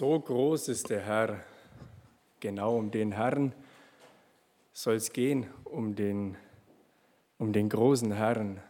[0.00, 1.44] So groß ist der Herr.
[2.40, 3.52] Genau um den Herrn
[4.72, 6.38] soll es gehen, um den,
[7.36, 8.62] um den großen Herrn.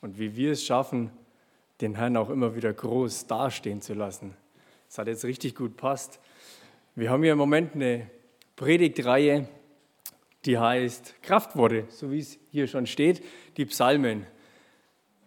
[0.00, 1.10] Und wie wir es schaffen,
[1.82, 4.38] den Herrn auch immer wieder groß dastehen zu lassen.
[4.88, 6.18] Das hat jetzt richtig gut passt.
[6.94, 8.10] Wir haben hier im Moment eine
[8.56, 9.46] Predigtreihe,
[10.46, 13.22] die heißt Kraftworte, so wie es hier schon steht,
[13.58, 14.26] die Psalmen.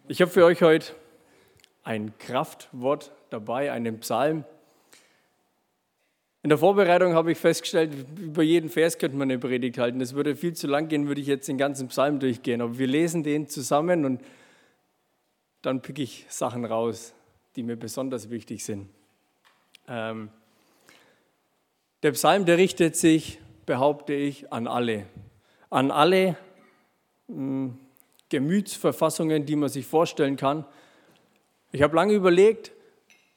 [0.08, 0.94] Ich habe für euch heute
[1.84, 4.44] ein Kraftwort dabei, einen Psalm.
[6.48, 9.98] In der Vorbereitung habe ich festgestellt, über jeden Vers könnte man eine Predigt halten.
[9.98, 12.62] Das würde viel zu lang gehen, würde ich jetzt den ganzen Psalm durchgehen.
[12.62, 14.22] Aber wir lesen den zusammen und
[15.60, 17.12] dann picke ich Sachen raus,
[17.54, 18.88] die mir besonders wichtig sind.
[19.88, 20.30] Ähm,
[22.02, 25.04] der Psalm, der richtet sich, behaupte ich, an alle.
[25.68, 26.38] An alle
[27.26, 27.78] mh, hm,
[28.30, 30.64] Gemütsverfassungen, die man sich vorstellen kann.
[31.72, 32.72] Ich habe lange überlegt,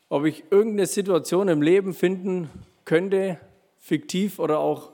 [0.07, 2.49] ob ich irgendeine Situation im Leben finden
[2.91, 3.39] könnte,
[3.77, 4.91] fiktiv oder auch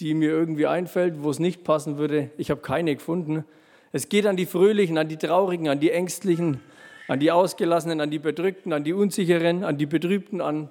[0.00, 2.32] die mir irgendwie einfällt, wo es nicht passen würde.
[2.36, 3.44] Ich habe keine gefunden.
[3.92, 6.60] Es geht an die Fröhlichen, an die Traurigen, an die Ängstlichen,
[7.06, 10.68] an die Ausgelassenen, an die Bedrückten, an die Unsicheren, an die Betrübten, an,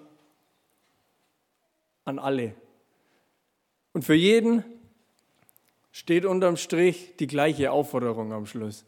[2.04, 2.54] an alle.
[3.94, 4.66] Und für jeden
[5.94, 8.84] steht unterm Strich die gleiche Aufforderung am Schluss.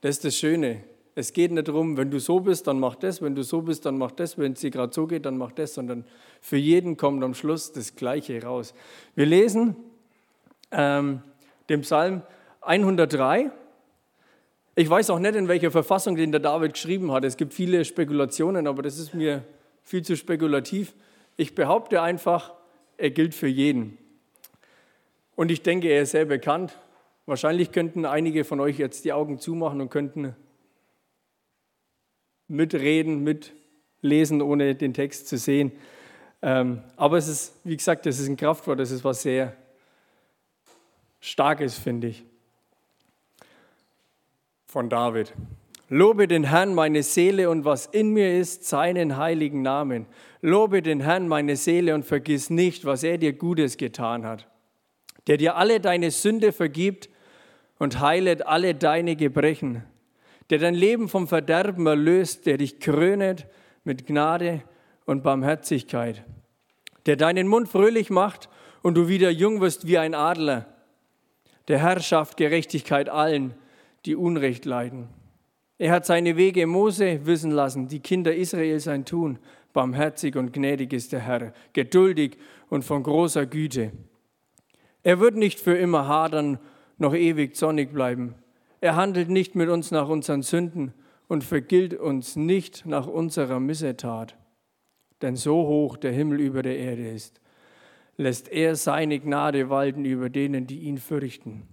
[0.00, 0.84] Das ist das Schöne.
[1.20, 3.84] Es geht nicht darum, wenn du so bist, dann mach das, wenn du so bist,
[3.84, 6.06] dann mach das, wenn es dir gerade so geht, dann mach das, sondern
[6.40, 8.72] für jeden kommt am Schluss das Gleiche raus.
[9.14, 9.76] Wir lesen
[10.70, 11.20] ähm,
[11.68, 12.22] den Psalm
[12.62, 13.50] 103.
[14.76, 17.22] Ich weiß auch nicht, in welcher Verfassung den der David geschrieben hat.
[17.24, 19.44] Es gibt viele Spekulationen, aber das ist mir
[19.82, 20.94] viel zu spekulativ.
[21.36, 22.54] Ich behaupte einfach,
[22.96, 23.98] er gilt für jeden.
[25.36, 26.78] Und ich denke, er ist sehr bekannt.
[27.26, 30.34] Wahrscheinlich könnten einige von euch jetzt die Augen zumachen und könnten
[32.50, 35.72] mitreden, mitlesen, ohne den Text zu sehen.
[36.42, 39.56] Ähm, aber es ist, wie gesagt, das ist ein Kraftwort, das ist was sehr
[41.20, 42.24] Starkes, finde ich,
[44.66, 45.34] von David.
[45.88, 50.06] Lobe den Herrn, meine Seele, und was in mir ist, seinen heiligen Namen.
[50.40, 54.46] Lobe den Herrn, meine Seele, und vergiss nicht, was er dir Gutes getan hat.
[55.26, 57.10] Der dir alle deine Sünde vergibt
[57.78, 59.82] und heilet alle deine Gebrechen
[60.50, 63.46] der dein Leben vom Verderben erlöst, der dich krönet
[63.84, 64.62] mit Gnade
[65.06, 66.24] und Barmherzigkeit,
[67.06, 68.48] der deinen Mund fröhlich macht
[68.82, 70.66] und du wieder jung wirst wie ein Adler,
[71.68, 73.54] der Herr schafft Gerechtigkeit allen,
[74.04, 75.08] die Unrecht leiden.
[75.78, 79.38] Er hat seine Wege Mose wissen lassen, die Kinder Israel sein Tun.
[79.72, 82.38] Barmherzig und gnädig ist der Herr, geduldig
[82.68, 83.92] und von großer Güte.
[85.02, 86.58] Er wird nicht für immer hadern,
[86.98, 88.34] noch ewig zornig bleiben.
[88.80, 90.94] Er handelt nicht mit uns nach unseren Sünden
[91.28, 94.36] und vergilt uns nicht nach unserer Missetat.
[95.22, 97.40] Denn so hoch der Himmel über der Erde ist,
[98.16, 101.68] lässt er seine Gnade walten über denen, die ihn fürchten.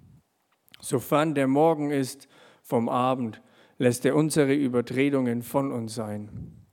[0.79, 2.28] Sofern der Morgen ist
[2.62, 3.41] vom Abend,
[3.78, 6.66] lässt er unsere Übertretungen von uns sein.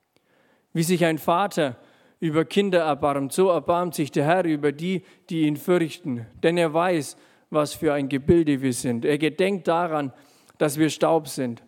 [0.73, 1.77] Wie sich ein Vater
[2.19, 6.27] über Kinder erbarmt, so erbarmt sich der Herr über die, die ihn fürchten.
[6.43, 7.17] Denn er weiß,
[7.55, 9.05] was für ein Gebilde wir sind.
[9.05, 10.13] Er gedenkt daran,
[10.59, 11.63] dass wir Staub sind.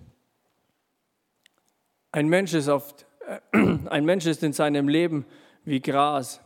[2.12, 3.06] Ein Mensch ist, oft,
[3.52, 3.58] äh,
[3.88, 5.24] ein Mensch ist in seinem Leben
[5.64, 6.40] wie Gras.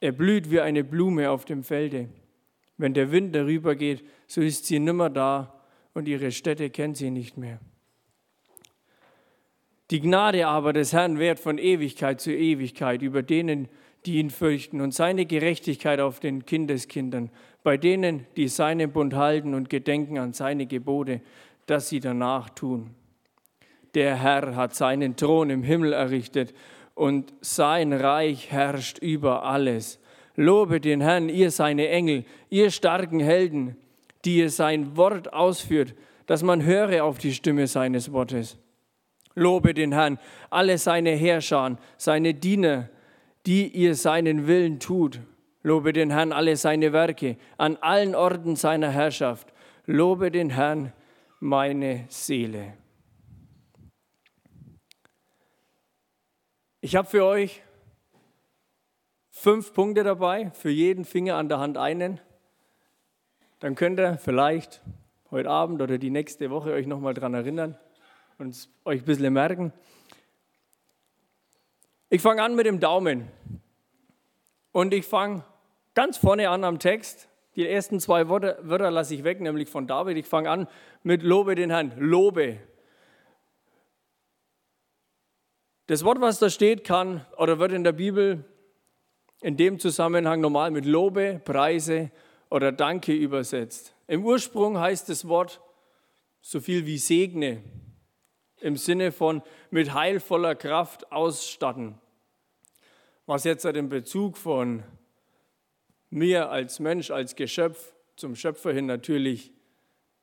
[0.00, 2.08] Er blüht wie eine Blume auf dem Felde.
[2.76, 5.60] Wenn der Wind darüber geht, so ist sie nimmer da
[5.94, 7.60] und ihre Stätte kennt sie nicht mehr.
[9.90, 13.68] Die Gnade aber des Herrn währt von Ewigkeit zu Ewigkeit über denen,
[14.06, 17.30] die ihn fürchten, und seine Gerechtigkeit auf den Kindeskindern,
[17.62, 21.20] bei denen, die seinen Bund halten und gedenken an seine Gebote,
[21.66, 22.90] dass sie danach tun.
[23.94, 26.54] Der Herr hat seinen Thron im Himmel errichtet
[26.94, 30.00] und sein Reich herrscht über alles.
[30.34, 33.76] Lobe den Herrn, ihr seine Engel, ihr starken Helden,
[34.24, 35.94] die ihr sein Wort ausführt,
[36.26, 38.56] dass man höre auf die Stimme seines Wortes.
[39.34, 40.18] Lobe den Herrn,
[40.50, 42.88] alle seine Herrscher, seine Diener,
[43.46, 45.20] die ihr seinen Willen tut.
[45.62, 49.52] Lobe den Herrn alle seine Werke an allen Orten seiner Herrschaft.
[49.86, 50.92] Lobe den Herrn,
[51.40, 52.74] meine Seele.
[56.80, 57.62] Ich habe für euch
[59.30, 62.20] fünf Punkte dabei, für jeden Finger an der Hand einen.
[63.60, 64.82] Dann könnt ihr vielleicht
[65.30, 67.78] heute Abend oder die nächste Woche euch nochmal daran erinnern
[68.38, 69.72] und euch ein bisschen merken.
[72.10, 73.28] Ich fange an mit dem Daumen.
[74.72, 75.44] Und ich fange
[75.94, 77.28] ganz vorne an am Text.
[77.56, 80.16] Die ersten zwei Wörter, Wörter lasse ich weg, nämlich von David.
[80.16, 80.68] Ich fange an
[81.02, 81.92] mit Lobe den Herrn.
[81.98, 82.58] Lobe.
[85.86, 88.44] Das Wort, was da steht, kann oder wird in der Bibel
[89.42, 92.10] in dem Zusammenhang normal mit Lobe, Preise
[92.48, 93.94] oder Danke übersetzt.
[94.06, 95.60] Im Ursprung heißt das Wort
[96.40, 97.62] so viel wie segne,
[98.60, 101.98] im Sinne von mit heilvoller Kraft ausstatten.
[103.26, 104.84] Was jetzt den Bezug von
[106.12, 109.52] mir als Mensch, als Geschöpf zum Schöpfer hin natürlich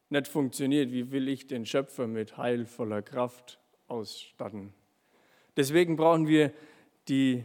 [0.10, 0.92] nicht funktioniert.
[0.92, 4.74] Wie will ich den Schöpfer mit heilvoller Kraft ausstatten?
[5.58, 6.54] Deswegen brauchen wir
[7.08, 7.44] die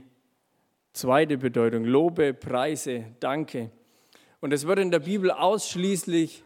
[0.93, 3.71] zweite Bedeutung, Lobe, Preise, Danke.
[4.41, 6.45] Und es wird in der Bibel ausschließlich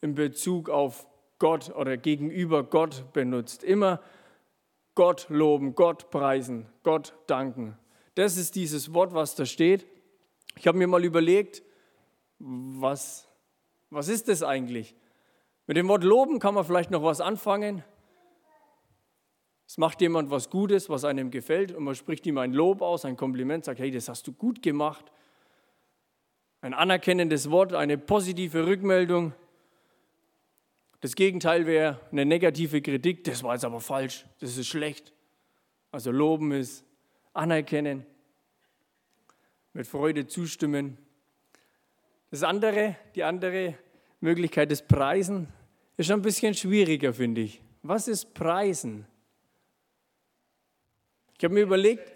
[0.00, 1.06] in Bezug auf
[1.38, 3.62] Gott oder gegenüber Gott benutzt.
[3.62, 4.00] Immer
[4.94, 7.78] Gott loben, Gott preisen, Gott danken.
[8.14, 9.86] Das ist dieses Wort, was da steht.
[10.58, 11.62] Ich habe mir mal überlegt,
[12.38, 13.28] was,
[13.90, 14.94] was ist das eigentlich?
[15.66, 17.82] Mit dem Wort loben kann man vielleicht noch was anfangen.
[19.66, 23.04] Es macht jemand was Gutes, was einem gefällt und man spricht ihm ein Lob aus,
[23.04, 25.04] ein Kompliment, sagt, hey, das hast du gut gemacht.
[26.60, 29.34] Ein anerkennendes Wort, eine positive Rückmeldung.
[31.00, 35.12] Das Gegenteil wäre eine negative Kritik, das war jetzt aber falsch, das ist schlecht.
[35.90, 36.84] Also loben ist
[37.32, 38.06] anerkennen,
[39.76, 40.96] mit Freude zustimmen.
[42.30, 43.74] Das andere, die andere
[44.20, 45.48] Möglichkeit des Preisen
[45.98, 47.60] ist schon ein bisschen schwieriger, finde ich.
[47.82, 49.06] Was ist Preisen?
[51.36, 52.10] Ich habe mir überlegt,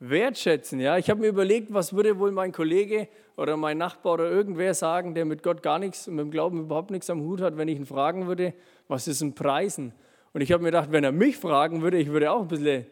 [0.00, 0.98] wertschätzen, ja.
[0.98, 5.14] Ich habe mir überlegt, was würde wohl mein Kollege oder mein Nachbar oder irgendwer sagen,
[5.14, 7.68] der mit Gott gar nichts und mit dem Glauben überhaupt nichts am Hut hat, wenn
[7.68, 8.54] ich ihn fragen würde,
[8.88, 9.92] was ist ein Preisen?
[10.32, 12.86] Und ich habe mir gedacht, wenn er mich fragen würde, ich würde auch ein bisschen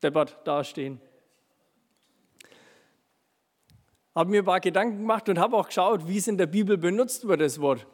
[0.00, 1.00] deppert dastehen.
[4.18, 6.76] Habe mir ein paar Gedanken gemacht und habe auch geschaut, wie es in der Bibel
[6.76, 7.86] benutzt wird, das Wort.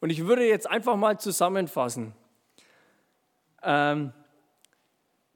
[0.00, 2.14] Und ich würde jetzt einfach mal zusammenfassen.
[3.62, 4.14] Ähm,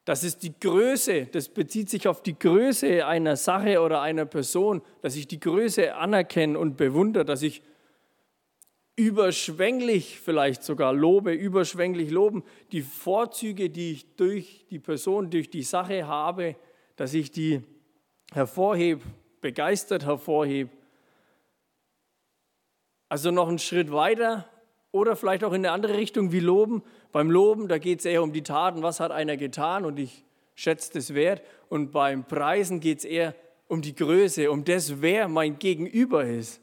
[0.07, 4.81] das ist die Größe, das bezieht sich auf die Größe einer Sache oder einer Person,
[5.03, 7.61] dass ich die Größe anerkenne und bewundere, dass ich
[8.97, 12.43] überschwänglich vielleicht sogar lobe, überschwänglich loben,
[12.73, 16.57] die Vorzüge, die ich durch die Person, durch die Sache habe,
[16.97, 17.61] dass ich die
[18.33, 19.03] hervorhebe,
[19.43, 20.71] begeistert hervorhebe.
[23.11, 24.49] Also noch einen Schritt weiter
[24.91, 26.83] oder vielleicht auch in eine andere Richtung wie Loben.
[27.13, 30.25] Beim Loben, da geht es eher um die Taten, was hat einer getan und ich
[30.55, 31.43] schätze das wert.
[31.69, 33.35] Und beim Preisen geht es eher
[33.69, 36.61] um die Größe, um das, wer mein Gegenüber ist.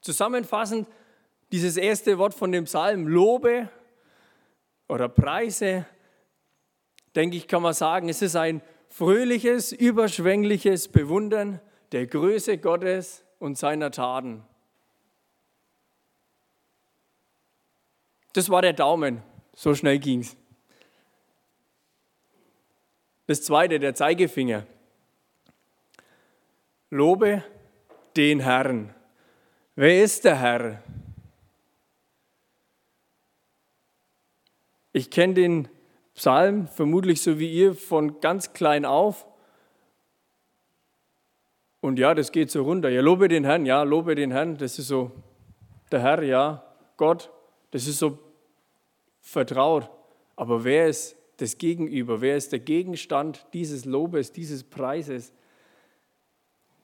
[0.00, 0.88] Zusammenfassend,
[1.52, 3.68] dieses erste Wort von dem Psalm, Lobe
[4.88, 5.84] oder Preise,
[7.14, 8.62] denke ich, kann man sagen, es ist ein
[8.96, 11.60] fröhliches, überschwängliches Bewundern
[11.92, 14.42] der Größe Gottes und seiner Taten.
[18.32, 19.22] Das war der Daumen.
[19.54, 20.34] So schnell ging es.
[23.26, 24.66] Das zweite, der Zeigefinger.
[26.88, 27.44] Lobe
[28.16, 28.94] den Herrn.
[29.74, 30.82] Wer ist der Herr?
[34.94, 35.68] Ich kenne den
[36.16, 39.26] Psalm vermutlich so wie ihr von ganz klein auf.
[41.80, 42.88] Und ja, das geht so runter.
[42.88, 44.56] Ja, lobe den Herrn, ja, lobe den Herrn.
[44.56, 45.12] Das ist so
[45.92, 46.64] der Herr, ja,
[46.96, 47.30] Gott.
[47.70, 48.18] Das ist so
[49.20, 49.90] vertraut.
[50.36, 52.22] Aber wer ist das Gegenüber?
[52.22, 55.34] Wer ist der Gegenstand dieses Lobes, dieses Preises?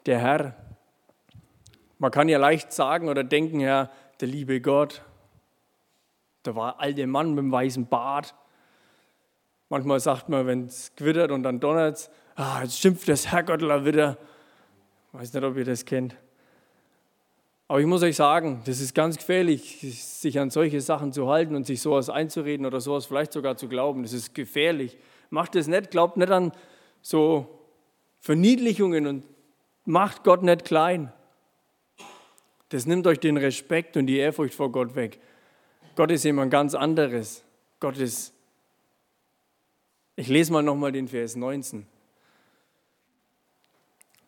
[0.04, 0.56] Der Herr.
[1.98, 5.02] Man kann ja leicht sagen oder denken, ja, der liebe Gott,
[6.42, 8.34] da war ein alter Mann mit dem weißen Bart.
[9.72, 13.86] Manchmal sagt man, wenn es gewittert und dann donnert es, ah, jetzt schimpft das Herrgottler
[13.86, 14.18] wieder.
[15.10, 16.14] Ich weiß nicht, ob ihr das kennt.
[17.68, 21.56] Aber ich muss euch sagen, das ist ganz gefährlich, sich an solche Sachen zu halten
[21.56, 24.02] und sich sowas einzureden oder sowas vielleicht sogar zu glauben.
[24.02, 24.98] Das ist gefährlich.
[25.30, 26.52] Macht es nicht, glaubt nicht an
[27.00, 27.58] so
[28.20, 29.24] Verniedlichungen und
[29.86, 31.14] macht Gott nicht klein.
[32.68, 35.18] Das nimmt euch den Respekt und die Ehrfurcht vor Gott weg.
[35.96, 37.42] Gott ist jemand ganz anderes.
[37.80, 38.34] Gott ist.
[40.16, 41.86] Ich lese mal nochmal den Vers 19.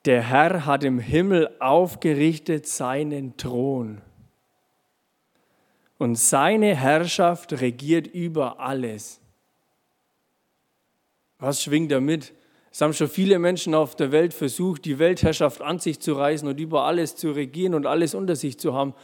[0.04, 4.02] Der Herr hat im Himmel aufgerichtet seinen Thron.
[5.98, 9.20] Und seine Herrschaft regiert über alles.
[11.38, 12.34] Was schwingt damit?
[12.70, 16.48] Es haben schon viele Menschen auf der Welt versucht, die Weltherrschaft an sich zu reißen
[16.48, 18.94] und über alles zu regieren und alles unter sich zu haben.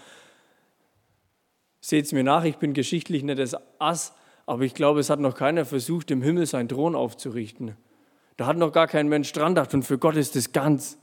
[1.81, 4.13] Seht es mir nach, ich bin geschichtlich nicht das Ass,
[4.51, 7.77] aber ich glaube, es hat noch keiner versucht, im Himmel seinen Thron aufzurichten.
[8.37, 10.99] Da hat noch gar kein Mensch dran gedacht und für Gott ist das ganz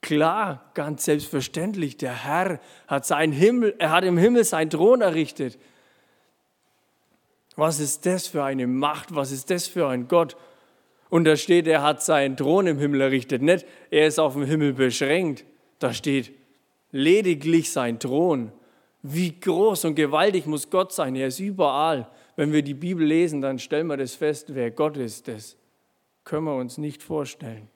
[0.00, 1.98] klar, ganz selbstverständlich.
[1.98, 5.58] Der Herr hat seinen Himmel, er hat im Himmel seinen Thron errichtet.
[7.54, 9.14] Was ist das für eine Macht?
[9.14, 10.38] Was ist das für ein Gott?
[11.10, 13.42] Und da steht, er hat seinen Thron im Himmel errichtet.
[13.42, 15.44] Nicht, er ist auf dem Himmel beschränkt.
[15.80, 16.32] Da steht
[16.92, 18.52] lediglich sein Thron.
[19.02, 21.14] Wie groß und gewaltig muss Gott sein?
[21.14, 22.08] Er ist überall.
[22.40, 25.28] Wenn wir die Bibel lesen, dann stellen wir das fest, wer Gott ist.
[25.28, 25.58] Das
[26.24, 27.68] können wir uns nicht vorstellen.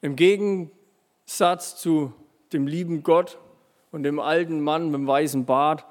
[0.00, 2.12] Im Gegensatz zu
[2.52, 3.40] dem lieben Gott
[3.90, 5.84] und dem alten Mann mit dem weißen Bart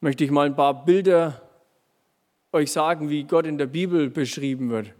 [0.00, 1.40] möchte ich mal ein paar Bilder
[2.52, 4.92] euch sagen, wie Gott in der Bibel beschrieben wird.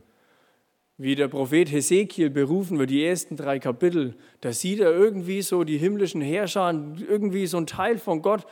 [0.97, 5.65] Wie der Prophet Hesekiel berufen wird, die ersten drei Kapitel, da sieht er irgendwie so
[5.65, 6.73] die himmlischen Herrscher,
[7.07, 8.47] irgendwie so ein Teil von Gott.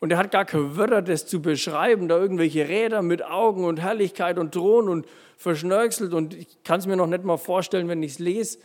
[0.00, 3.80] Und er hat gar keine Wörter, das zu beschreiben, da irgendwelche Räder mit Augen und
[3.80, 6.14] Herrlichkeit und Thron und verschnörkelt.
[6.14, 8.58] Und ich kann es mir noch nicht mal vorstellen, wenn ich es lese,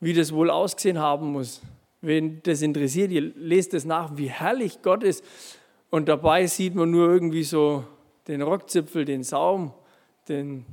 [0.00, 1.62] wie das wohl ausgesehen haben muss.
[2.02, 5.24] Wen das interessiert, ihr lest es nach, wie herrlich Gott ist.
[5.90, 7.84] Und dabei sieht man nur irgendwie so
[8.28, 9.72] den Rockzipfel, den Saum,
[10.28, 10.64] den.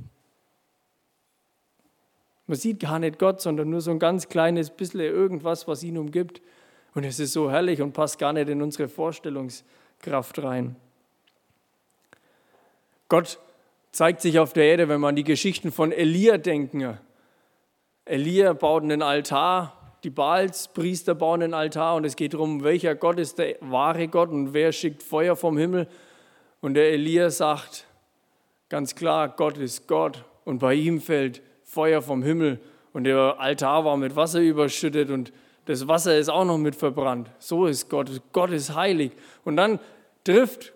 [2.46, 5.98] Man sieht gar nicht Gott, sondern nur so ein ganz kleines bisschen irgendwas, was ihn
[5.98, 6.40] umgibt.
[6.94, 8.88] Und es ist so herrlich und passt gar nicht in unsere
[9.98, 10.76] Vorstellungskraft rein.
[13.08, 13.38] Gott
[13.92, 16.98] zeigt sich auf der Erde, wenn man an die Geschichten von Elia denken.
[18.04, 23.18] Elia baut einen Altar, die Baalspriester bauen einen Altar und es geht darum, welcher Gott
[23.18, 25.88] ist der wahre Gott und wer schickt Feuer vom Himmel.
[26.60, 27.86] Und der Elia sagt
[28.68, 32.60] ganz klar, Gott ist Gott und bei ihm fällt Feuer vom Himmel
[32.92, 35.32] und der Altar war mit Wasser überschüttet und
[35.68, 37.30] das Wasser ist auch noch mit verbrannt.
[37.38, 38.10] So ist Gott.
[38.32, 39.12] Gott ist heilig.
[39.44, 39.78] Und dann
[40.24, 40.72] trifft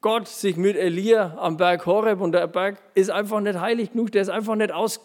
[0.00, 4.10] Gott sich mit Elia am Berg Horeb und der Berg ist einfach nicht heilig genug,
[4.10, 5.00] der ist einfach nicht aus,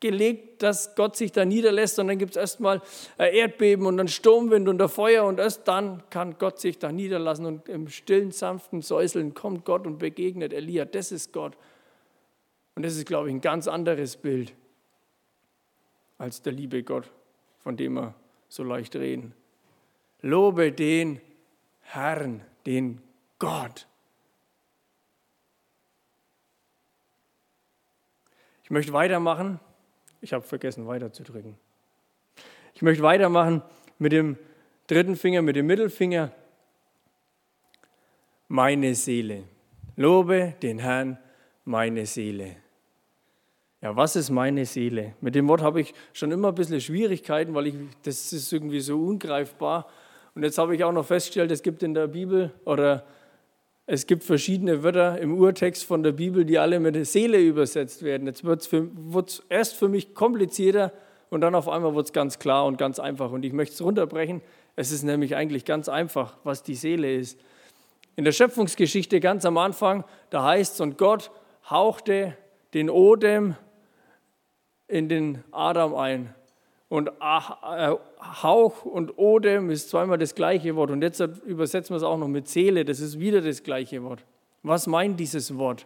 [0.00, 2.82] gelegt, dass Gott sich da niederlässt und dann gibt es erstmal
[3.16, 7.68] Erdbeben und dann Sturmwind und Feuer und erst dann kann Gott sich da niederlassen und
[7.68, 10.84] im stillen, sanften Säuseln kommt Gott und begegnet Elia.
[10.84, 11.56] Das ist Gott.
[12.74, 14.52] Und das ist, glaube ich, ein ganz anderes Bild
[16.18, 17.08] als der liebe Gott,
[17.64, 18.14] von dem wir
[18.48, 19.34] so leicht reden.
[20.20, 21.20] Lobe den
[21.80, 23.02] Herrn, den
[23.40, 23.88] Gott.
[28.62, 29.58] Ich möchte weitermachen
[30.24, 31.54] ich habe vergessen weiterzudrücken.
[32.72, 33.60] Ich möchte weitermachen
[33.98, 34.38] mit dem
[34.86, 36.32] dritten Finger, mit dem Mittelfinger.
[38.48, 39.44] Meine Seele.
[39.96, 41.18] Lobe den Herrn,
[41.66, 42.56] meine Seele.
[43.84, 45.12] Ja, was ist meine Seele?
[45.20, 48.80] Mit dem Wort habe ich schon immer ein bisschen Schwierigkeiten, weil ich, das ist irgendwie
[48.80, 49.86] so ungreifbar.
[50.34, 53.04] Und jetzt habe ich auch noch festgestellt, es gibt in der Bibel oder
[53.86, 58.26] es gibt verschiedene Wörter im Urtext von der Bibel, die alle mit Seele übersetzt werden.
[58.26, 58.66] Jetzt wird
[59.28, 60.90] es erst für mich komplizierter
[61.28, 63.32] und dann auf einmal wird es ganz klar und ganz einfach.
[63.32, 64.40] Und ich möchte es runterbrechen.
[64.76, 67.38] Es ist nämlich eigentlich ganz einfach, was die Seele ist.
[68.16, 71.30] In der Schöpfungsgeschichte ganz am Anfang, da heißt es, und Gott
[71.68, 72.34] hauchte
[72.72, 73.56] den Odem
[74.94, 76.32] in den Adam ein.
[76.88, 77.94] Und äh,
[78.42, 80.92] Hauch und Odem ist zweimal das gleiche Wort.
[80.92, 84.24] Und jetzt übersetzen wir es auch noch mit Seele, das ist wieder das gleiche Wort.
[84.62, 85.84] Was meint dieses Wort?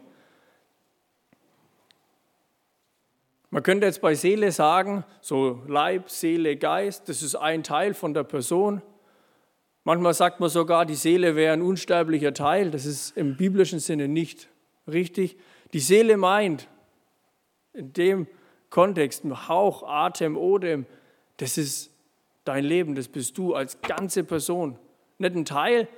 [3.48, 8.12] Man könnte jetzt bei Seele sagen, so Leib, Seele, Geist, das ist ein Teil von
[8.12, 8.82] der Person.
[9.84, 12.70] Manchmal sagt man sogar, die Seele wäre ein unsterblicher Teil.
[12.70, 14.48] Das ist im biblischen Sinne nicht
[14.86, 15.38] richtig.
[15.72, 16.68] Die Seele meint
[17.72, 18.26] in dem
[18.70, 20.86] Kontext, Hauch, Atem, Odem,
[21.38, 21.90] das ist
[22.44, 24.78] dein Leben, das bist du als ganze Person.
[25.18, 25.88] Nicht ein Teil,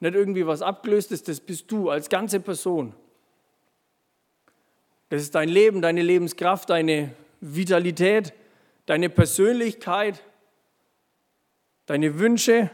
[0.00, 2.94] nicht irgendwie was abgelöstes, das bist du als ganze Person.
[5.08, 8.32] Das ist dein Leben, deine Lebenskraft, deine Vitalität,
[8.86, 10.22] deine Persönlichkeit,
[11.86, 12.70] deine Wünsche,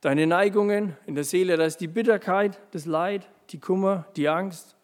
[0.00, 0.96] deine Neigungen.
[1.06, 4.76] In der Seele, da ist die Bitterkeit, das Leid, die Kummer, die Angst.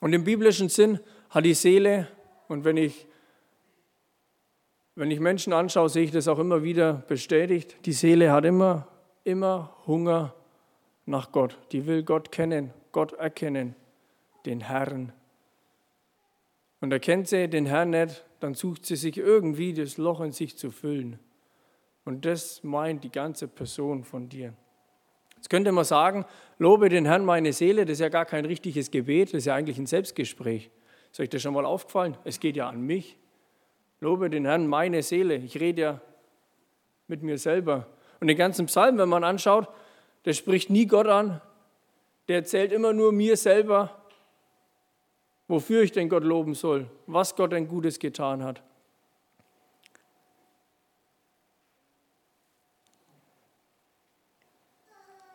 [0.00, 1.00] Und im biblischen Sinn
[1.30, 2.08] hat die Seele,
[2.48, 3.08] und wenn ich
[4.98, 7.76] wenn ich Menschen anschaue, sehe ich das auch immer wieder bestätigt.
[7.86, 8.88] Die Seele hat immer,
[9.22, 10.34] immer Hunger
[11.06, 11.56] nach Gott.
[11.70, 13.76] Die will Gott kennen, Gott erkennen,
[14.44, 15.12] den Herrn.
[16.80, 20.58] Und erkennt sie den Herrn nicht, dann sucht sie sich irgendwie das Loch in sich
[20.58, 21.20] zu füllen.
[22.04, 24.52] Und das meint die ganze Person von dir.
[25.38, 26.24] Jetzt könnte man sagen,
[26.58, 29.54] lobe den Herrn meine Seele, das ist ja gar kein richtiges Gebet, das ist ja
[29.54, 30.68] eigentlich ein Selbstgespräch.
[31.12, 32.18] Ist euch das schon mal aufgefallen?
[32.24, 33.16] Es geht ja an mich.
[34.00, 35.36] Lobe den Herrn, meine Seele.
[35.36, 36.00] Ich rede ja
[37.06, 37.86] mit mir selber.
[38.20, 39.68] Und den ganzen Psalm, wenn man anschaut,
[40.24, 41.40] der spricht nie Gott an.
[42.26, 44.02] Der erzählt immer nur mir selber,
[45.46, 48.62] wofür ich denn Gott loben soll, was Gott ein Gutes getan hat.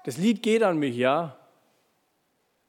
[0.03, 1.37] Das Lied geht an mich, ja.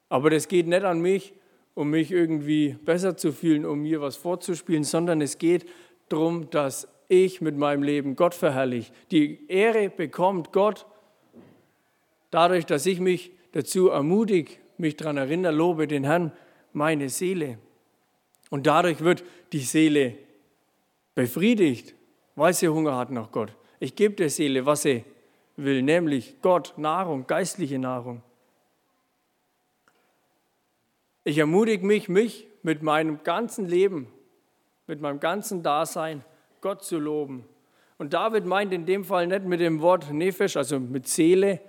[0.09, 1.33] Aber das geht nicht an mich,
[1.73, 5.69] um mich irgendwie besser zu fühlen, um mir was vorzuspielen, sondern es geht
[6.09, 8.91] darum, dass ich mit meinem Leben Gott verherrliche.
[9.11, 10.85] Die Ehre bekommt Gott
[12.31, 16.31] dadurch, dass ich mich dazu ermutige, mich daran erinnere, lobe den Herrn,
[16.73, 17.57] meine Seele.
[18.49, 19.23] Und dadurch wird
[19.53, 20.15] die Seele
[21.13, 21.95] befriedigt,
[22.35, 23.55] weil sie Hunger hat nach Gott.
[23.79, 25.03] Ich gebe der Seele, was sie
[25.55, 28.21] will, nämlich Gott, Nahrung, geistliche Nahrung.
[31.23, 34.07] Ich ermutige mich, mich mit meinem ganzen Leben,
[34.87, 36.23] mit meinem ganzen Dasein,
[36.61, 37.45] Gott zu loben.
[37.97, 41.61] Und David meint in dem Fall nicht mit dem Wort Nefesh, also mit Seele,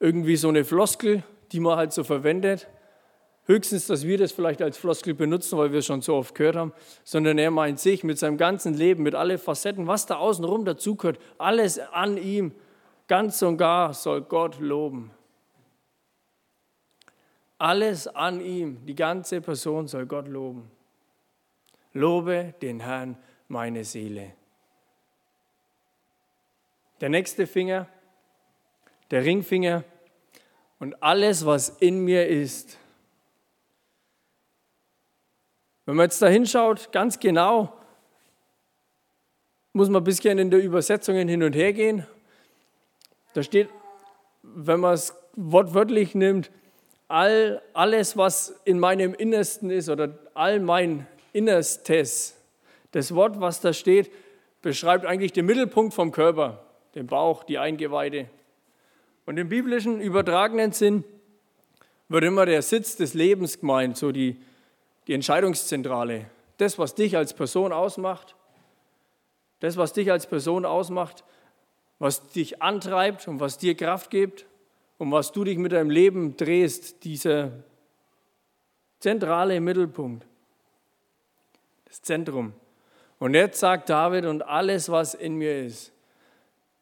[0.00, 2.68] irgendwie so eine Floskel, die man halt so verwendet.
[3.46, 6.56] Höchstens, dass wir das vielleicht als Floskel benutzen, weil wir es schon so oft gehört
[6.56, 6.72] haben,
[7.04, 11.18] sondern er meint sich mit seinem ganzen Leben, mit allen Facetten, was da außenrum dazugehört,
[11.38, 12.52] alles an ihm,
[13.06, 15.10] ganz und gar soll Gott loben.
[17.58, 20.70] Alles an ihm, die ganze Person soll Gott loben.
[21.92, 23.16] Lobe den Herrn,
[23.48, 24.32] meine Seele.
[27.00, 27.88] Der nächste Finger,
[29.10, 29.84] der Ringfinger
[30.78, 32.78] und alles, was in mir ist.
[35.86, 37.72] Wenn man jetzt da hinschaut, ganz genau,
[39.72, 42.06] muss man ein bisschen in der Übersetzungen hin und her gehen.
[43.34, 43.68] Da steht,
[44.42, 46.50] wenn man es wortwörtlich nimmt,
[47.08, 52.36] all, alles, was in meinem Innersten ist oder all mein Innerstes.
[52.92, 54.10] Das Wort, was da steht,
[54.62, 56.64] beschreibt eigentlich den Mittelpunkt vom Körper,
[56.94, 58.30] den Bauch, die Eingeweide.
[59.26, 61.04] Und im biblischen übertragenen Sinn
[62.08, 64.36] wird immer der Sitz des Lebens gemeint, so die,
[65.06, 66.26] die Entscheidungszentrale.
[66.58, 68.36] Das, was dich als Person ausmacht,
[69.60, 71.24] das, was dich als Person ausmacht,
[71.98, 74.46] was dich antreibt und was dir Kraft gibt,
[74.98, 77.52] um was du dich mit deinem Leben drehst, dieser
[79.00, 80.26] zentrale Mittelpunkt,
[81.84, 82.52] das Zentrum.
[83.18, 85.92] Und jetzt sagt David, und alles, was in mir ist,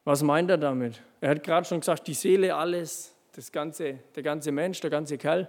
[0.05, 1.01] was meint er damit?
[1.21, 5.19] Er hat gerade schon gesagt, die Seele, alles, das ganze, der ganze Mensch, der ganze
[5.19, 5.49] Kerl.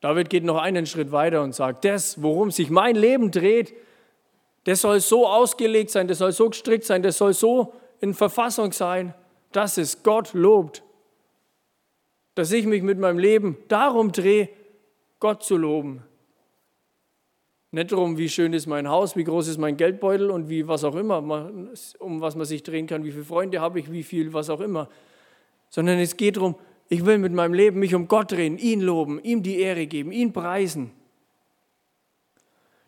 [0.00, 3.74] David geht noch einen Schritt weiter und sagt, das, worum sich mein Leben dreht,
[4.64, 8.72] das soll so ausgelegt sein, das soll so gestrickt sein, das soll so in Verfassung
[8.72, 9.14] sein,
[9.52, 10.82] dass es Gott lobt.
[12.34, 14.48] Dass ich mich mit meinem Leben darum drehe,
[15.18, 16.02] Gott zu loben.
[17.72, 20.82] Nicht darum, wie schön ist mein Haus, wie groß ist mein Geldbeutel und wie was
[20.82, 21.18] auch immer,
[21.98, 24.60] um was man sich drehen kann, wie viele Freunde habe ich, wie viel, was auch
[24.60, 24.88] immer.
[25.68, 26.56] Sondern es geht darum,
[26.88, 30.10] ich will mit meinem Leben mich um Gott drehen, ihn loben, ihm die Ehre geben,
[30.10, 30.90] ihn preisen.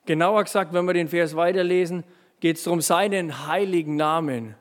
[0.07, 2.05] Genauer gesagt, wenn wir den Vers weiterlesen,
[2.41, 4.57] geht es darum, seinen heiligen Namen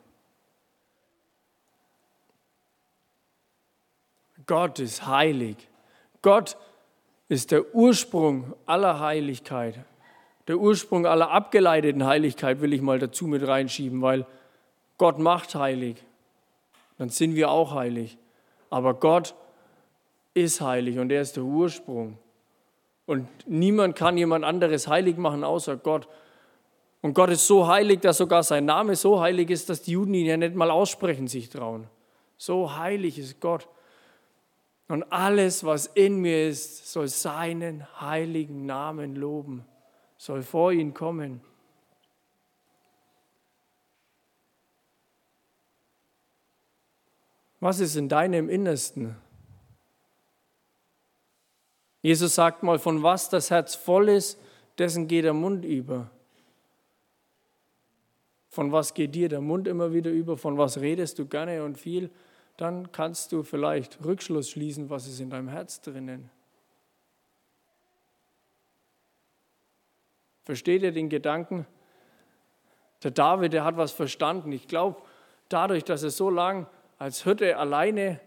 [4.46, 5.56] Gott ist heilig.
[6.20, 6.56] Gott
[7.28, 9.80] ist der Ursprung aller Heiligkeit.
[10.48, 14.26] Der Ursprung aller abgeleiteten Heiligkeit will ich mal dazu mit reinschieben, weil
[14.98, 16.04] Gott macht heilig.
[16.98, 18.18] Dann sind wir auch heilig.
[18.70, 19.34] Aber Gott
[20.34, 22.18] ist heilig und er ist der Ursprung.
[23.06, 26.08] Und niemand kann jemand anderes heilig machen außer Gott.
[27.00, 30.14] Und Gott ist so heilig, dass sogar sein Name so heilig ist, dass die Juden
[30.14, 31.88] ihn ja nicht mal aussprechen sich trauen.
[32.36, 33.68] So heilig ist Gott.
[34.88, 39.64] Und alles, was in mir ist, soll seinen heiligen Namen loben,
[40.16, 41.40] soll vor ihn kommen.
[47.58, 49.16] Was ist in deinem Innersten?
[52.02, 54.38] Jesus sagt mal, von was das Herz voll ist,
[54.76, 56.10] dessen geht der Mund über.
[58.50, 60.36] Von was geht dir der Mund immer wieder über?
[60.36, 62.10] Von was redest du gerne und viel?
[62.56, 66.30] dann kannst du vielleicht Rückschluss schließen, was ist in deinem Herz drinnen.
[70.44, 71.66] Versteht ihr den Gedanken?
[73.02, 74.52] Der David, der hat was verstanden.
[74.52, 75.00] Ich glaube,
[75.48, 76.66] dadurch, dass er so lang
[76.98, 78.20] als Hirte alleine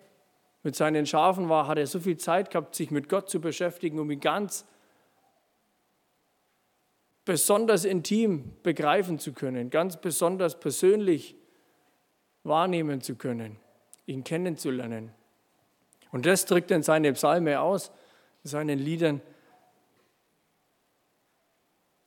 [0.65, 3.99] mit seinen Schafen war, hat er so viel Zeit gehabt, sich mit Gott zu beschäftigen,
[3.99, 4.65] um ihn ganz
[7.23, 11.38] besonders intim begreifen zu können, ganz besonders persönlich
[12.43, 13.58] wahrnehmen zu können
[14.06, 15.12] ihn kennenzulernen.
[16.12, 17.91] Und das drückt in seine Psalme aus,
[18.43, 19.21] in seinen Liedern.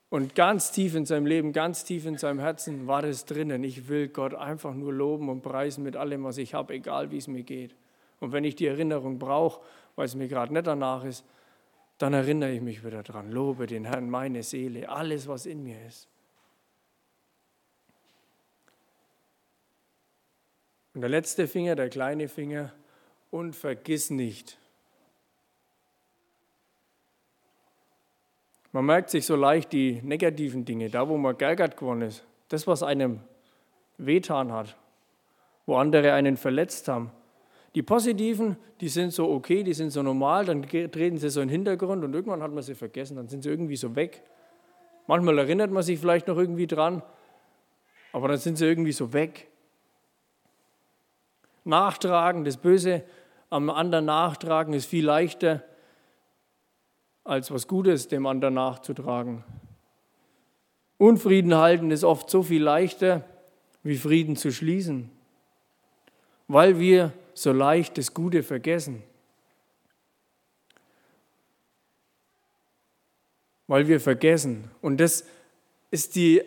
[0.09, 3.63] Und ganz tief in seinem Leben, ganz tief in seinem Herzen war das drinnen.
[3.65, 7.19] Ich will Gott einfach nur loben und preisen mit allem, was ich habe, egal wie
[7.19, 7.75] es mir geht.
[8.21, 9.61] Und wenn ich die Erinnerung brauche,
[9.97, 11.25] weil es mir gerade nicht danach ist,
[11.99, 13.31] dann erinnere ich mich wieder daran.
[13.31, 16.09] Lobe den Herrn, meine Seele, alles, was in mir ist.
[20.95, 22.73] Und der letzte Finger, der kleine Finger,
[23.31, 24.59] und vergiss nicht.
[28.73, 32.67] Man merkt sich so leicht die negativen Dinge, da wo man geärgert geworden ist, das,
[32.67, 33.21] was einem
[33.97, 34.77] wehtan hat,
[35.67, 37.11] wo andere einen verletzt haben.
[37.75, 41.49] Die positiven, die sind so okay, die sind so normal, dann treten sie so in
[41.49, 44.23] den Hintergrund und irgendwann hat man sie vergessen, dann sind sie irgendwie so weg.
[45.07, 47.03] Manchmal erinnert man sich vielleicht noch irgendwie dran,
[48.13, 49.49] aber dann sind sie irgendwie so weg.
[51.65, 53.05] Nachtragen, das Böse
[53.51, 55.63] am anderen nachtragen ist viel leichter,
[57.25, 59.45] als was Gutes dem anderen nachzutragen.
[60.97, 63.25] Unfrieden halten ist oft so viel leichter,
[63.83, 65.11] wie Frieden zu schließen,
[66.49, 69.03] weil wir so leicht das Gute vergessen.
[73.67, 74.71] Weil wir vergessen.
[74.81, 75.25] Und das
[75.91, 76.43] ist die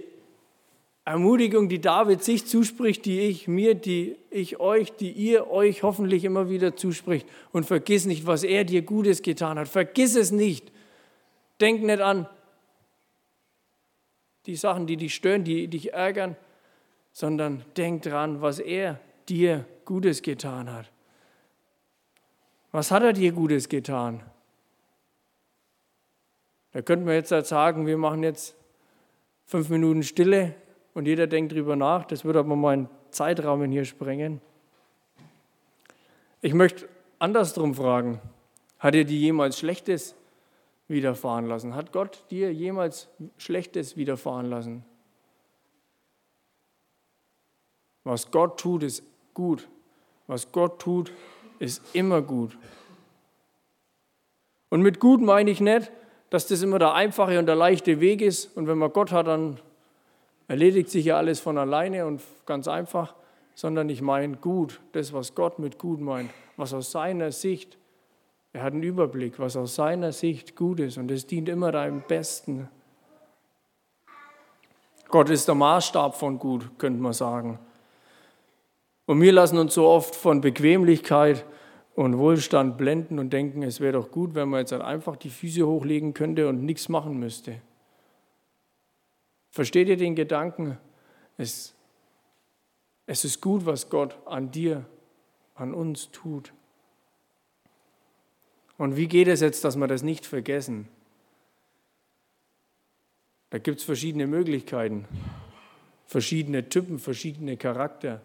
[1.05, 6.23] Ermutigung, die David sich zuspricht, die ich mir, die ich euch, die ihr euch hoffentlich
[6.23, 7.27] immer wieder zuspricht.
[7.51, 9.67] Und vergiss nicht, was er dir Gutes getan hat.
[9.67, 10.71] Vergiss es nicht.
[11.59, 12.27] Denk nicht an
[14.45, 16.35] die Sachen, die dich stören, die dich ärgern,
[17.11, 18.99] sondern denk dran, was er
[19.31, 20.91] dir Gutes getan hat.
[22.71, 24.21] Was hat er dir Gutes getan?
[26.73, 28.55] Da könnten wir jetzt halt sagen, wir machen jetzt
[29.45, 30.55] fünf Minuten Stille
[30.93, 32.05] und jeder denkt drüber nach.
[32.05, 34.39] Das würde aber meinen Zeitrahmen hier sprengen.
[36.41, 36.87] Ich möchte
[37.19, 38.21] andersrum fragen.
[38.79, 40.15] Hat er dir jemals Schlechtes
[40.87, 41.75] widerfahren lassen?
[41.75, 44.85] Hat Gott dir jemals Schlechtes widerfahren lassen?
[48.03, 49.67] Was Gott tut, ist gut.
[50.27, 51.11] Was Gott tut,
[51.59, 52.57] ist immer gut.
[54.69, 55.91] Und mit gut meine ich nicht,
[56.29, 58.55] dass das immer der einfache und der leichte Weg ist.
[58.55, 59.59] Und wenn man Gott hat, dann
[60.47, 63.13] erledigt sich ja alles von alleine und ganz einfach.
[63.53, 67.77] Sondern ich meine gut, das, was Gott mit gut meint, was aus seiner Sicht,
[68.53, 70.97] er hat einen Überblick, was aus seiner Sicht gut ist.
[70.97, 72.69] Und es dient immer deinem Besten.
[75.09, 77.59] Gott ist der Maßstab von gut, könnte man sagen.
[79.11, 81.45] Und wir lassen uns so oft von Bequemlichkeit
[81.95, 85.29] und Wohlstand blenden und denken, es wäre doch gut, wenn man jetzt halt einfach die
[85.29, 87.59] Füße hochlegen könnte und nichts machen müsste.
[89.49, 90.77] Versteht ihr den Gedanken?
[91.37, 91.75] Es,
[93.05, 94.85] es ist gut, was Gott an dir,
[95.55, 96.53] an uns tut.
[98.77, 100.87] Und wie geht es jetzt, dass wir das nicht vergessen?
[103.49, 105.05] Da gibt es verschiedene Möglichkeiten,
[106.05, 108.21] verschiedene Typen, verschiedene Charakter.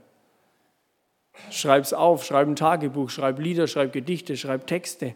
[1.51, 5.15] Schreib's auf, schreib ein Tagebuch, schreib Lieder, schreib Gedichte, schreib Texte.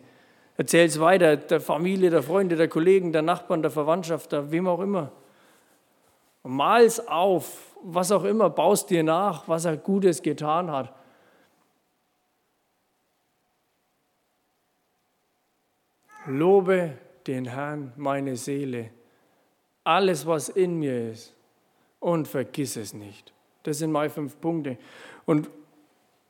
[0.56, 4.80] Erzähl's weiter, der Familie, der Freunde, der Kollegen, der Nachbarn, der Verwandtschaft, der wem auch
[4.80, 5.10] immer.
[6.42, 10.94] Mal's auf, was auch immer, baust dir nach, was er Gutes getan hat.
[16.26, 18.90] Lobe den Herrn, meine Seele,
[19.84, 21.34] alles, was in mir ist,
[21.98, 23.32] und vergiss es nicht.
[23.62, 24.78] Das sind meine fünf Punkte.
[25.26, 25.50] Und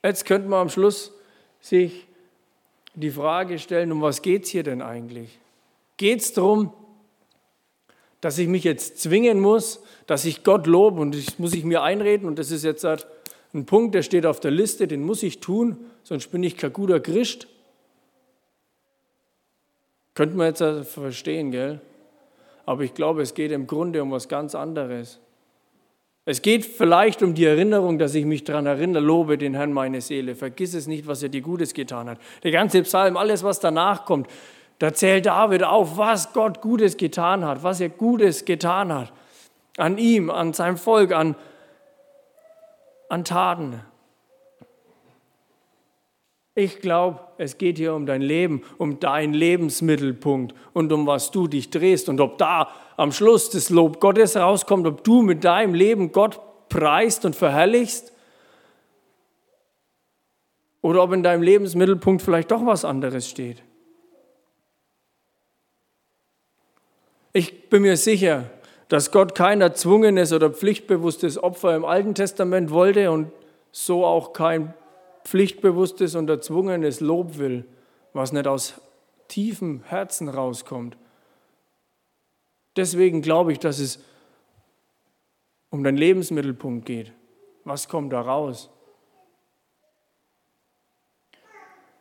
[0.03, 1.13] Jetzt könnte man am Schluss
[1.61, 2.07] sich
[2.95, 5.39] die Frage stellen, um was geht es hier denn eigentlich?
[5.97, 6.73] Geht es darum,
[8.21, 11.83] dass ich mich jetzt zwingen muss, dass ich Gott lobe und das muss ich mir
[11.83, 13.07] einreden und das ist jetzt halt
[13.53, 16.73] ein Punkt, der steht auf der Liste, den muss ich tun, sonst bin ich kein
[16.73, 17.49] guter Christ.
[20.15, 21.81] Könnte man jetzt verstehen, gell?
[22.67, 25.19] Aber ich glaube, es geht im Grunde um was ganz anderes.
[26.27, 30.01] Es geht vielleicht um die Erinnerung, dass ich mich daran erinnere, lobe den Herrn meine
[30.01, 32.19] Seele, vergiss es nicht, was er dir Gutes getan hat.
[32.43, 34.29] Der ganze Psalm, alles, was danach kommt,
[34.79, 39.13] da zählt David auf, was Gott Gutes getan hat, was er Gutes getan hat.
[39.77, 41.37] An ihm, an seinem Volk, an,
[43.09, 43.81] an Taten.
[46.61, 51.49] Ich glaube, es geht hier um dein Leben, um deinen Lebensmittelpunkt und um was du
[51.49, 52.69] dich drehst und ob da
[52.99, 58.13] am Schluss das Lob Gottes rauskommt, ob du mit deinem Leben Gott preist und verherrlichst
[60.83, 63.63] oder ob in deinem Lebensmittelpunkt vielleicht doch was anderes steht.
[67.33, 68.51] Ich bin mir sicher,
[68.91, 73.33] dass Gott kein erzwungenes oder pflichtbewusstes Opfer im Alten Testament wollte und
[73.73, 74.75] so auch kein
[75.25, 77.65] pflichtbewusstes und erzwungenes Lob will,
[78.13, 78.81] was nicht aus
[79.29, 80.97] tiefem Herzen rauskommt.
[82.77, 84.01] Deswegen glaube ich, dass es
[85.71, 87.13] um deinen Lebensmittelpunkt geht.
[87.65, 88.71] Was kommt da raus?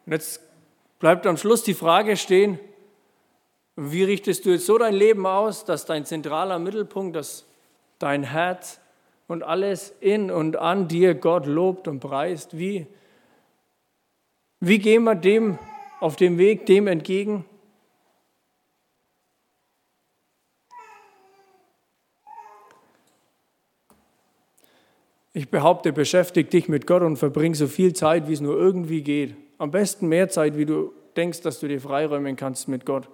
[0.06, 0.42] Und jetzt
[1.00, 2.60] bleibt am Schluss die Frage stehen,
[3.76, 7.46] wie richtest du jetzt so dein Leben aus, dass dein zentraler Mittelpunkt, dass
[7.98, 8.82] dein Herz
[9.28, 12.58] und alles in und an dir Gott lobt und preist?
[12.58, 12.88] Wie,
[14.60, 15.58] Wie gehen wir dem
[16.00, 17.46] auf dem Weg dem entgegen?
[25.32, 29.02] Ich behaupte, beschäftige dich mit Gott und verbring so viel Zeit, wie es nur irgendwie
[29.02, 29.36] geht.
[29.58, 33.08] Am besten mehr Zeit, wie du denkst, dass du dir freiräumen kannst mit Gott.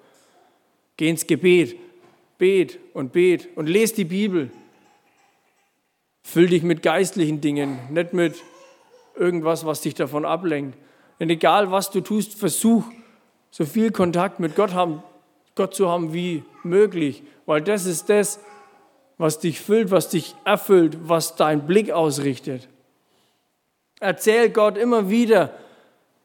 [0.97, 1.75] Geh ins Gebet,
[2.39, 4.49] bet und bet und lese die Bibel.
[6.23, 8.41] Füll dich mit geistlichen Dingen, nicht mit
[9.15, 10.77] irgendwas, was dich davon ablenkt.
[11.19, 12.83] Und egal, was du tust, versuch,
[13.51, 15.01] so viel Kontakt mit Gott, haben,
[15.55, 18.39] Gott zu haben wie möglich, weil das ist das,
[19.17, 22.67] was dich füllt, was dich erfüllt, was dein Blick ausrichtet.
[24.01, 25.53] Erzähl Gott immer wieder,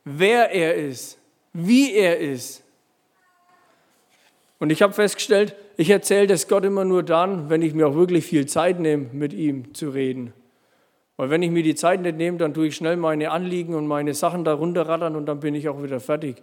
[0.05, 1.19] wer er ist,
[1.53, 2.65] wie er ist.
[4.59, 7.95] Und ich habe festgestellt, ich erzähle das Gott immer nur dann, wenn ich mir auch
[7.95, 10.35] wirklich viel Zeit nehme, mit ihm zu reden.
[11.21, 13.87] Weil wenn ich mir die Zeit nicht nehme, dann tue ich schnell meine Anliegen und
[13.87, 16.37] meine Sachen darunter rattern und dann bin ich auch wieder fertig.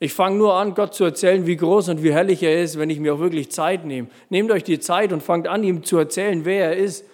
[0.00, 2.90] Ich fange nur an, Gott zu erzählen, wie groß und wie herrlich er ist, wenn
[2.90, 4.08] ich mir auch wirklich Zeit nehme.
[4.28, 7.06] Nehmt euch die Zeit und fangt an, ihm zu erzählen, wer er ist.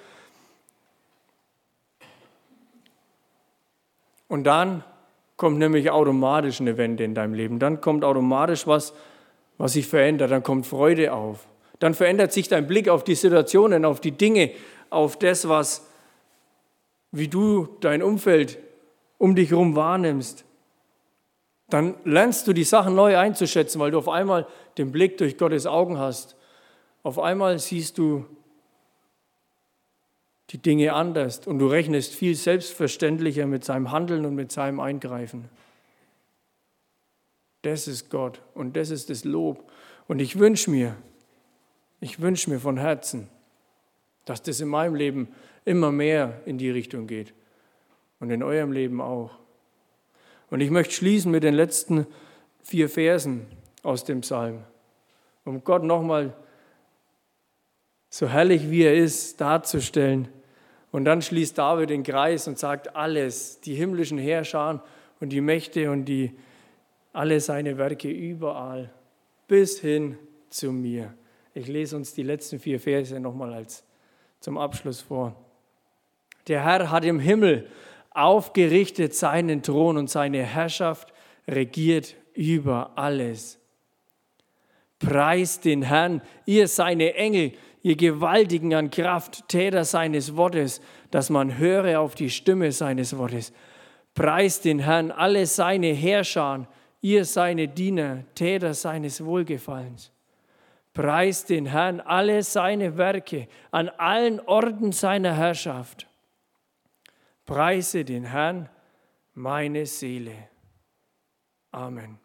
[4.27, 4.83] Und dann
[5.37, 7.61] kommt nämlich automatisch eine Wende in deinem Leben.
[7.61, 8.93] Dann kommt automatisch was,
[9.57, 10.33] was sich verändert.
[10.33, 11.47] Dann kommt Freude auf.
[11.79, 14.51] Dann verändert sich dein Blick auf die Situationen, auf die Dinge,
[14.91, 15.92] auf das, was,
[17.13, 18.59] wie du dein Umfeld
[19.19, 20.45] um dich herum wahrnimmst
[21.73, 24.47] dann lernst du die Sachen neu einzuschätzen, weil du auf einmal
[24.77, 26.37] den Blick durch Gottes Augen hast.
[27.03, 28.27] Auf einmal siehst du
[30.51, 35.49] die Dinge anders und du rechnest viel selbstverständlicher mit seinem Handeln und mit seinem Eingreifen.
[37.63, 39.71] Das ist Gott und das ist das Lob.
[40.09, 40.95] Und ich wünsche mir,
[42.01, 43.29] ich wünsche mir von Herzen,
[44.27, 45.29] dass das in meinem Leben
[45.65, 47.35] immer mehr in die Richtung geht
[48.21, 49.39] und in eurem Leben auch.
[50.51, 52.07] Und ich möchte schließen mit den letzten
[52.63, 53.47] vier Versen
[53.83, 54.65] aus dem Psalm,
[55.45, 56.35] um Gott nochmal
[58.11, 60.29] so herrlich wie er ist darzustellen.
[60.91, 64.85] Und dann schließt David den Kreis und sagt alles, die himmlischen Herrscher
[65.21, 66.37] und die Mächte und die,
[67.15, 68.93] alle seine Werke überall,
[69.49, 70.19] bis hin
[70.51, 71.15] zu mir.
[71.55, 73.85] Ich lese uns die letzten vier Verse nochmal als
[74.41, 75.35] zum Abschluss vor.
[76.49, 77.69] Der Herr hat im Himmel
[78.11, 81.13] aufgerichtet seinen Thron und seine Herrschaft
[81.49, 83.59] regiert über alles.
[84.99, 87.53] Preist den Herrn, ihr seine Engel,
[87.83, 93.53] ihr Gewaltigen an Kraft, Täter seines Wortes, dass man höre auf die Stimme seines Wortes.
[94.15, 96.69] Preist den Herrn, alle seine Herrscher,
[97.01, 100.13] ihr seine Diener, Täter seines Wohlgefallens.
[100.95, 106.07] Preist den Herrn, alle seine Werke an allen Orten seiner Herrschaft.
[107.45, 108.69] Preise den Herrn,
[109.35, 110.49] meine Seele.
[111.73, 112.22] Amen.